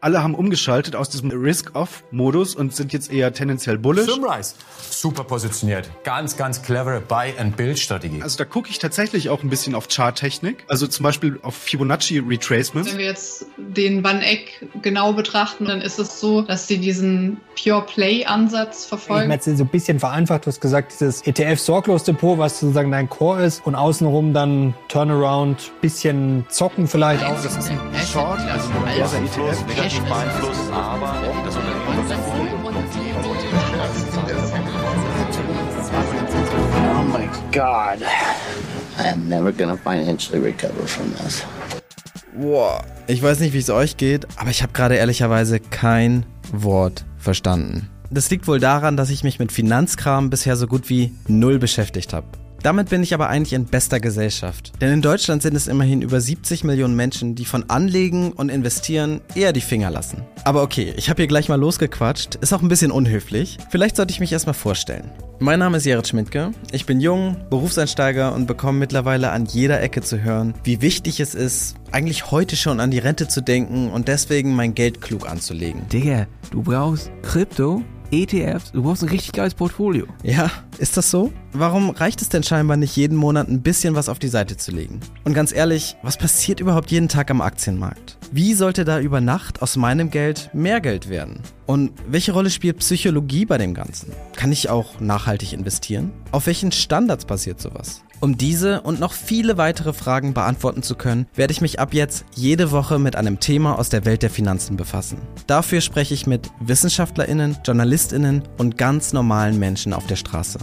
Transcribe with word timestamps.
alle 0.00 0.22
haben 0.22 0.34
umgeschaltet 0.34 0.94
aus 0.94 1.08
diesem 1.08 1.30
Risk-Off-Modus 1.30 2.54
und 2.54 2.74
sind 2.74 2.92
jetzt 2.92 3.12
eher 3.12 3.32
tendenziell 3.32 3.78
bullish. 3.78 4.06
Sunrise, 4.06 4.54
super 4.90 5.24
positioniert. 5.24 5.90
Ganz, 6.04 6.36
ganz 6.36 6.62
clevere 6.62 7.00
Buy-and-Build-Strategie. 7.00 8.22
Also 8.22 8.38
da 8.38 8.44
gucke 8.44 8.70
ich 8.70 8.78
tatsächlich 8.78 9.28
auch 9.28 9.42
ein 9.42 9.50
bisschen 9.50 9.74
auf 9.74 9.88
Charttechnik. 9.88 10.64
Also 10.68 10.86
zum 10.86 11.02
Beispiel 11.02 11.38
auf 11.42 11.56
Fibonacci 11.56 12.18
Retracements. 12.18 12.92
Wenn 12.92 12.98
wir 12.98 13.06
jetzt 13.06 13.46
den 13.56 14.04
Van 14.04 14.20
Eck 14.20 14.66
genau 14.82 15.12
betrachten, 15.12 15.64
dann 15.64 15.80
ist 15.80 15.98
es 15.98 16.20
so, 16.20 16.42
dass 16.42 16.68
sie 16.68 16.78
diesen 16.78 17.40
Pure 17.60 17.82
Play-Ansatz 17.82 18.84
verfolgen. 18.86 19.30
Ich 19.30 19.34
jetzt 19.46 19.58
so 19.58 19.64
ein 19.64 19.68
bisschen 19.68 19.98
vereinfacht, 19.98 20.46
du 20.46 20.48
hast 20.48 20.60
gesagt, 20.60 20.92
dieses 20.92 21.26
ETF-Sorglos-Depot, 21.26 22.38
was 22.38 22.60
sozusagen 22.60 22.92
dein 22.92 23.08
Core 23.08 23.44
ist 23.44 23.66
und 23.66 23.74
außenrum 23.74 24.32
dann 24.32 24.74
Turnaround, 24.88 25.72
bisschen 25.80 26.46
zocken 26.48 26.86
vielleicht 26.86 27.24
auch. 27.24 27.34
Das 27.42 27.56
ist 27.56 27.70
ein 27.70 27.80
Short, 28.12 28.40
also 28.40 28.68
ein 28.68 28.94
diverser 28.94 29.18
ETF. 29.18 29.87
Negativ 29.88 30.04
beeinflusst, 30.04 30.70
aber 30.72 31.14
das 31.44 31.56
Oh 36.86 37.02
my 37.04 37.28
God. 37.52 38.02
I 38.98 39.08
am 39.12 39.28
never 39.28 39.52
gonna 39.52 39.76
financially 39.76 40.40
recover 40.40 40.86
from 40.86 41.14
this. 41.14 41.44
Boah, 42.36 42.84
ich 43.06 43.22
weiß 43.22 43.40
nicht, 43.40 43.52
wie 43.52 43.58
es 43.58 43.70
euch 43.70 43.96
geht, 43.96 44.26
aber 44.36 44.50
ich 44.50 44.62
habe 44.62 44.72
gerade 44.72 44.96
ehrlicherweise 44.96 45.58
kein 45.58 46.26
Wort 46.52 47.04
verstanden. 47.16 47.88
Das 48.10 48.30
liegt 48.30 48.46
wohl 48.46 48.60
daran, 48.60 48.96
dass 48.96 49.10
ich 49.10 49.24
mich 49.24 49.38
mit 49.38 49.52
Finanzkram 49.52 50.30
bisher 50.30 50.56
so 50.56 50.66
gut 50.66 50.88
wie 50.88 51.12
null 51.26 51.58
beschäftigt 51.58 52.12
habe. 52.12 52.26
Damit 52.62 52.90
bin 52.90 53.02
ich 53.02 53.14
aber 53.14 53.28
eigentlich 53.28 53.52
in 53.52 53.66
bester 53.66 54.00
Gesellschaft. 54.00 54.72
Denn 54.80 54.92
in 54.92 55.02
Deutschland 55.02 55.42
sind 55.42 55.54
es 55.54 55.68
immerhin 55.68 56.02
über 56.02 56.20
70 56.20 56.64
Millionen 56.64 56.96
Menschen, 56.96 57.34
die 57.34 57.44
von 57.44 57.70
Anlegen 57.70 58.32
und 58.32 58.48
Investieren 58.48 59.20
eher 59.34 59.52
die 59.52 59.60
Finger 59.60 59.90
lassen. 59.90 60.22
Aber 60.44 60.62
okay, 60.62 60.92
ich 60.96 61.08
habe 61.08 61.22
hier 61.22 61.28
gleich 61.28 61.48
mal 61.48 61.60
losgequatscht, 61.60 62.34
ist 62.36 62.52
auch 62.52 62.62
ein 62.62 62.68
bisschen 62.68 62.90
unhöflich. 62.90 63.58
Vielleicht 63.70 63.96
sollte 63.96 64.12
ich 64.12 64.20
mich 64.20 64.32
erstmal 64.32 64.54
vorstellen. 64.54 65.10
Mein 65.40 65.60
Name 65.60 65.76
ist 65.76 65.86
Jared 65.86 66.08
Schmidtke, 66.08 66.50
ich 66.72 66.84
bin 66.84 67.00
jung, 67.00 67.36
Berufseinsteiger 67.48 68.34
und 68.34 68.46
bekomme 68.48 68.80
mittlerweile 68.80 69.30
an 69.30 69.46
jeder 69.46 69.80
Ecke 69.80 70.00
zu 70.00 70.20
hören, 70.20 70.52
wie 70.64 70.82
wichtig 70.82 71.20
es 71.20 71.36
ist, 71.36 71.76
eigentlich 71.92 72.32
heute 72.32 72.56
schon 72.56 72.80
an 72.80 72.90
die 72.90 72.98
Rente 72.98 73.28
zu 73.28 73.40
denken 73.40 73.88
und 73.88 74.08
deswegen 74.08 74.56
mein 74.56 74.74
Geld 74.74 75.00
klug 75.00 75.30
anzulegen. 75.30 75.88
Digga, 75.90 76.26
du 76.50 76.64
brauchst 76.64 77.12
Krypto, 77.22 77.84
ETFs, 78.10 78.72
du 78.72 78.82
brauchst 78.82 79.04
ein 79.04 79.10
richtig 79.10 79.32
geiles 79.32 79.54
Portfolio. 79.54 80.06
Ja, 80.24 80.50
ist 80.78 80.96
das 80.96 81.08
so? 81.08 81.32
Warum 81.52 81.90
reicht 81.90 82.20
es 82.20 82.28
denn 82.28 82.42
scheinbar 82.42 82.76
nicht 82.76 82.94
jeden 82.96 83.16
Monat 83.16 83.48
ein 83.48 83.62
bisschen 83.62 83.94
was 83.94 84.08
auf 84.08 84.18
die 84.18 84.28
Seite 84.28 84.56
zu 84.58 84.70
legen? 84.70 85.00
Und 85.24 85.32
ganz 85.32 85.52
ehrlich, 85.52 85.96
was 86.02 86.18
passiert 86.18 86.60
überhaupt 86.60 86.90
jeden 86.90 87.08
Tag 87.08 87.30
am 87.30 87.40
Aktienmarkt? 87.40 88.18
Wie 88.30 88.52
sollte 88.52 88.84
da 88.84 89.00
über 89.00 89.22
Nacht 89.22 89.62
aus 89.62 89.76
meinem 89.76 90.10
Geld 90.10 90.50
mehr 90.52 90.80
Geld 90.80 91.08
werden? 91.08 91.40
Und 91.64 91.92
welche 92.06 92.32
Rolle 92.32 92.50
spielt 92.50 92.78
Psychologie 92.78 93.46
bei 93.46 93.56
dem 93.56 93.72
Ganzen? 93.72 94.12
Kann 94.36 94.52
ich 94.52 94.68
auch 94.68 95.00
nachhaltig 95.00 95.54
investieren? 95.54 96.12
Auf 96.32 96.46
welchen 96.46 96.70
Standards 96.70 97.24
basiert 97.24 97.60
sowas? 97.60 98.02
Um 98.20 98.36
diese 98.36 98.80
und 98.80 98.98
noch 99.00 99.12
viele 99.12 99.56
weitere 99.56 99.92
Fragen 99.92 100.34
beantworten 100.34 100.82
zu 100.82 100.96
können, 100.96 101.26
werde 101.34 101.52
ich 101.52 101.60
mich 101.60 101.78
ab 101.78 101.94
jetzt 101.94 102.24
jede 102.34 102.72
Woche 102.72 102.98
mit 102.98 103.14
einem 103.16 103.38
Thema 103.38 103.78
aus 103.78 103.88
der 103.88 104.04
Welt 104.04 104.22
der 104.22 104.30
Finanzen 104.30 104.76
befassen. 104.76 105.18
Dafür 105.46 105.80
spreche 105.80 106.14
ich 106.14 106.26
mit 106.26 106.50
Wissenschaftlerinnen, 106.60 107.58
Journalistinnen 107.64 108.42
und 108.58 108.76
ganz 108.76 109.12
normalen 109.12 109.58
Menschen 109.58 109.92
auf 109.92 110.06
der 110.06 110.16
Straße. 110.16 110.58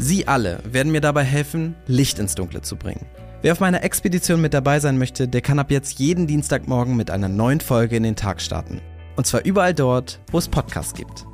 Sie 0.00 0.28
alle 0.28 0.60
werden 0.64 0.92
mir 0.92 1.00
dabei 1.00 1.24
helfen, 1.24 1.74
Licht 1.88 2.20
ins 2.20 2.36
Dunkle 2.36 2.62
zu 2.62 2.76
bringen. 2.76 3.04
Wer 3.42 3.52
auf 3.52 3.60
meiner 3.60 3.82
Expedition 3.82 4.40
mit 4.40 4.54
dabei 4.54 4.78
sein 4.78 4.96
möchte, 4.96 5.26
der 5.26 5.40
kann 5.40 5.58
ab 5.58 5.72
jetzt 5.72 5.98
jeden 5.98 6.28
Dienstagmorgen 6.28 6.96
mit 6.96 7.10
einer 7.10 7.28
neuen 7.28 7.60
Folge 7.60 7.96
in 7.96 8.04
den 8.04 8.16
Tag 8.16 8.40
starten. 8.40 8.80
Und 9.16 9.26
zwar 9.26 9.44
überall 9.44 9.74
dort, 9.74 10.20
wo 10.30 10.38
es 10.38 10.48
Podcasts 10.48 10.94
gibt. 10.94 11.26